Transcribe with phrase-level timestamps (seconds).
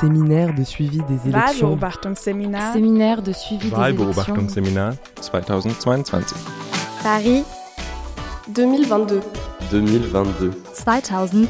[0.00, 1.68] Séminaire de suivi des élections.
[1.68, 2.72] Wahlbeobachtungsseminar.
[2.72, 3.80] Séminaire de suivi des élections.
[3.80, 4.94] Wahlbeobachtungsseminar
[5.30, 6.34] 2022.
[7.02, 7.44] Paris
[8.48, 9.20] 2022.
[9.70, 10.52] 2022.
[10.72, 11.48] 2022.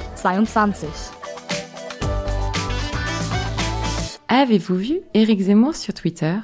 [4.29, 6.35] Avez-vous vu Éric Zemmour sur Twitter?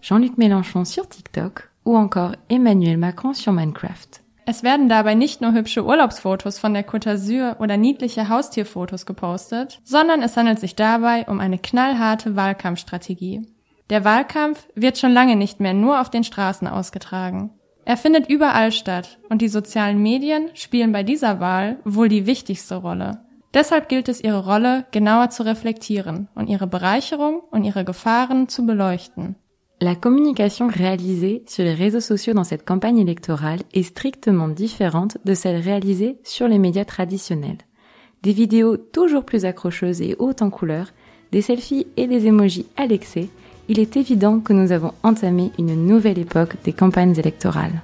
[0.00, 4.24] Jean-Luc Mélenchon sur TikTok ou encore Emmanuel Macron sur Minecraft?
[4.50, 9.80] Es werden dabei nicht nur hübsche Urlaubsfotos von der Côte d'Azur oder niedliche Haustierfotos gepostet,
[9.84, 13.46] sondern es handelt sich dabei um eine knallharte Wahlkampfstrategie.
[13.90, 17.50] Der Wahlkampf wird schon lange nicht mehr nur auf den Straßen ausgetragen.
[17.84, 22.74] Er findet überall statt und die sozialen Medien spielen bei dieser Wahl wohl die wichtigste
[22.74, 23.20] Rolle.
[23.54, 28.66] Deshalb gilt es, ihre Rolle genauer zu reflektieren und ihre Bereicherung und ihre Gefahren zu
[28.66, 29.36] beleuchten.
[29.82, 35.32] La communication réalisée sur les réseaux sociaux dans cette campagne électorale est strictement différente de
[35.32, 37.56] celle réalisée sur les médias traditionnels.
[38.22, 40.92] Des vidéos toujours plus accrocheuses et hautes en couleurs,
[41.32, 43.30] des selfies et des emojis à l'excès,
[43.68, 47.82] il est évident que nous avons entamé une nouvelle époque des campagnes électorales.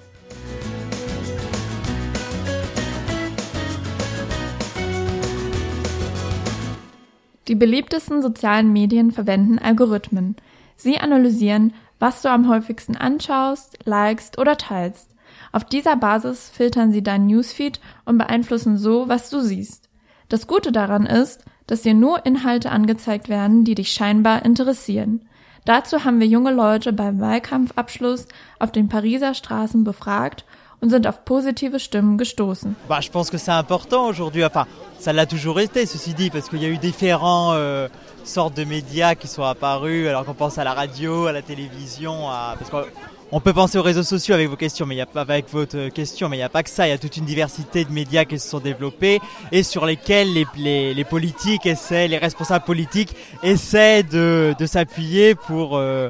[7.46, 10.34] Die beliebtesten sozialen Medien verwenden Algorithmen.
[10.76, 15.10] Sie analysieren, was du am häufigsten anschaust, likest oder teilst.
[15.52, 19.88] Auf dieser Basis filtern sie deinen Newsfeed und beeinflussen so, was du siehst.
[20.28, 25.26] Das Gute daran ist, dass dir nur Inhalte angezeigt werden, die dich scheinbar interessieren.
[25.64, 28.26] Dazu haben wir junge Leute beim Wahlkampfabschluss
[28.58, 30.44] auf den Pariser Straßen befragt
[30.80, 32.76] und sind auf positive Stimmen gestoßen.
[32.88, 34.44] Bah, je pense que c'est important aujourd'hui.
[34.44, 34.66] Enfin,
[34.98, 37.88] ça l'a toujours été, ceci dit, parce qu'il y a eu différents euh,
[38.24, 40.08] sortes de médias qui sont apparus.
[40.08, 42.56] Alors qu'on pense à la radio, à la télévision, à...
[42.58, 42.84] parce qu'on
[43.32, 45.50] on peut penser aux réseaux sociaux avec vos questions, mais il y a pas avec
[45.50, 46.86] votre question, mais il n'y a pas que ça.
[46.86, 50.32] Il y a toute une diversité de médias qui se sont développés et sur lesquels
[50.32, 56.08] les, les, les politiques essaient, les responsables politiques essaient de, de s'appuyer pour euh,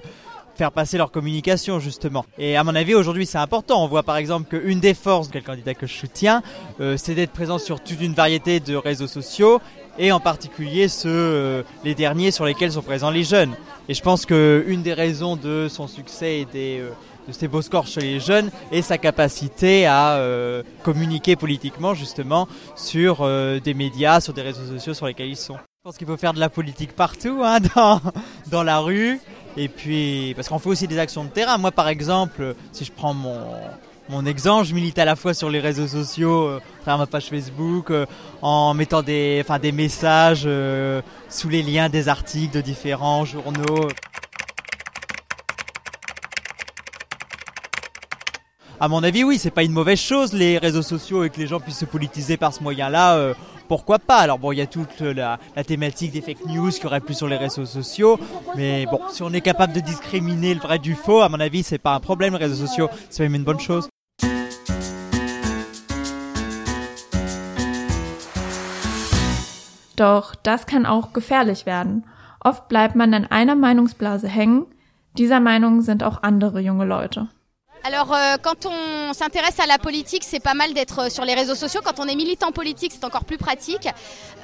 [0.57, 2.25] faire passer leur communication justement.
[2.39, 3.85] Et à mon avis aujourd'hui c'est important.
[3.85, 6.43] On voit par exemple qu'une des forces de quel candidat que je soutiens,
[6.81, 9.61] euh, c'est d'être présent sur toute une variété de réseaux sociaux
[9.99, 13.55] et en particulier ceux, euh, les derniers sur lesquels sont présents les jeunes.
[13.89, 16.91] Et je pense qu'une des raisons de son succès et euh,
[17.29, 20.21] de ses beaux scores chez les jeunes est sa capacité à
[20.85, 22.47] communiquer politiquement justement
[22.77, 23.29] sur
[23.61, 25.57] des médias, sur des réseaux sociaux sur lesquels ils sont.
[25.87, 28.01] Je pense qu'il faut faire de la politique partout, hein, dans,
[28.51, 29.21] dans la rue.
[29.57, 31.57] Et puis, parce qu'on fait aussi des actions de terrain.
[31.59, 33.41] Moi, par exemple, si je prends mon,
[34.09, 37.07] mon exemple, je milite à la fois sur les réseaux sociaux, euh, à travers ma
[37.07, 38.07] page Facebook, euh,
[38.41, 43.89] en mettant des, enfin, des messages euh, sous les liens des articles de différents journaux.
[48.79, 51.47] À mon avis, oui, c'est pas une mauvaise chose les réseaux sociaux et que les
[51.47, 53.17] gens puissent se politiser par ce moyen-là.
[53.17, 53.35] euh,
[53.69, 54.19] pourquoi pas?
[54.19, 57.15] Alors bon, il y a toute la, la thématique des fake news qui aurait plus
[57.15, 58.19] sur les réseaux sociaux,
[58.55, 61.63] mais bon, si on est capable de discriminer le vrai du faux, à mon avis,
[61.63, 63.89] c'est pas un problème les réseaux sociaux, c'est même une bonne chose.
[69.97, 72.05] Doch das kann auch gefährlich werden.
[72.41, 74.67] Oft bleibt man in einer Meinungsblase hängen.
[75.17, 77.29] Dieser Meinung sind auch andere junge Leute.
[77.85, 81.55] Alors euh, quand on s'intéresse à la politique, c'est pas mal d'être sur les réseaux
[81.55, 81.81] sociaux.
[81.85, 83.89] Quand on est militant politique, c'est encore plus pratique.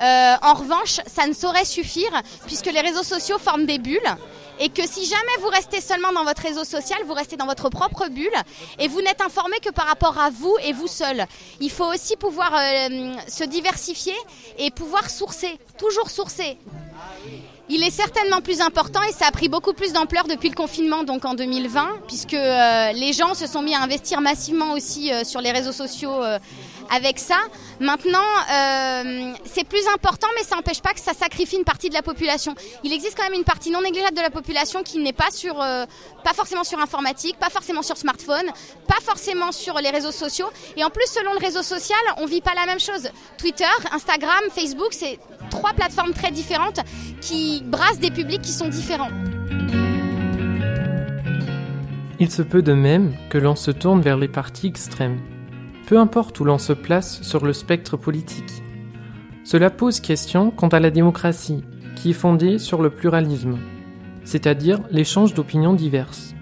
[0.01, 2.13] Euh, en revanche, ça ne saurait suffire
[2.47, 4.17] puisque les réseaux sociaux forment des bulles
[4.61, 7.69] et que si jamais vous restez seulement dans votre réseau social, vous restez dans votre
[7.69, 8.31] propre bulle
[8.79, 11.27] et vous n'êtes informé que par rapport à vous et vous seul.
[11.61, 14.15] Il faut aussi pouvoir euh, se diversifier
[14.59, 16.59] et pouvoir sourcer, toujours sourcer.
[17.75, 21.05] Il est certainement plus important et ça a pris beaucoup plus d'ampleur depuis le confinement,
[21.05, 25.25] donc en 2020, puisque euh, les gens se sont mis à investir massivement aussi euh,
[25.25, 26.39] sur les réseaux sociaux euh,
[26.91, 27.39] avec ça.
[27.81, 28.19] Maintenant,
[29.47, 32.55] c'est plus important, mais ça n'empêche pas que ça sacrifie une partie de la population.
[32.85, 35.55] Il existe quand même une partie non négligeable de la population qui n'est pas sur,
[35.55, 38.45] pas forcément sur informatique, pas forcément sur smartphone,
[38.87, 40.49] pas forcément sur les réseaux sociaux.
[40.77, 43.09] Et en plus, selon le réseau social, on vit pas la même chose.
[43.39, 45.19] Twitter, Instagram, Facebook, c'est
[45.53, 46.81] trois plateformes très différentes
[47.21, 49.11] qui brassent des publics qui sont différents.
[52.19, 55.21] Il se peut de même que l'on se tourne vers les partis extrêmes,
[55.87, 58.63] peu importe où l'on se place sur le spectre politique.
[59.45, 61.65] Cela pose question quant à la démocratie,
[61.97, 63.59] qui est fondée sur le pluralisme,
[64.25, 66.35] c'est-à-dire l'échange d'opinions diverses.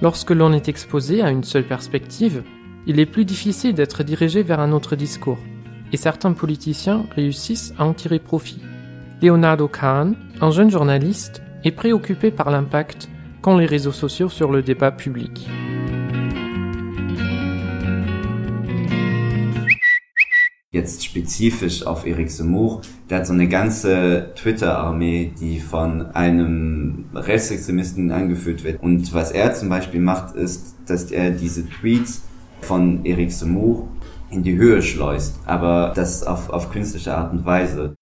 [0.00, 2.42] Lorsque l'on est exposé à une seule perspective,
[2.86, 5.38] il est plus difficile d'être dirigé vers un autre discours,
[5.92, 8.60] et certains politiciens réussissent à en tirer profit.
[9.22, 13.08] Leonardo Kahn, un jeune journaliste, est préoccupé par l'impact
[13.42, 15.48] qu'ont les réseaux sociaux sur le débat public.
[20.72, 28.12] Jetzt spezifisch auf Eric Zemmour, der hat so eine ganze Twitter-Armee, die von einem Rechtsextremisten
[28.12, 28.80] angeführt wird.
[28.80, 32.22] Und was er zum Beispiel macht, ist, dass er diese Tweets
[32.60, 33.88] von Eric Zemmour
[34.30, 37.94] in die Höhe schleust, aber das auf, auf künstliche Art und Weise.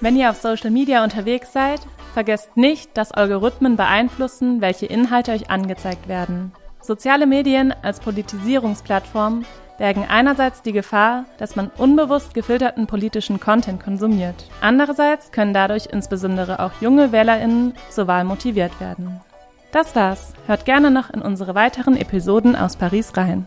[0.00, 1.80] Wenn ihr auf Social Media unterwegs seid,
[2.12, 6.52] vergesst nicht, dass Algorithmen beeinflussen, welche Inhalte euch angezeigt werden.
[6.80, 9.44] Soziale Medien als Politisierungsplattform
[9.78, 14.48] bergen einerseits die Gefahr, dass man unbewusst gefilterten politischen Content konsumiert.
[14.60, 19.20] Andererseits können dadurch insbesondere auch junge WählerInnen zur Wahl motiviert werden.
[19.72, 20.34] Das war's.
[20.46, 23.46] Hört gerne noch in unsere weiteren Episoden aus Paris rein.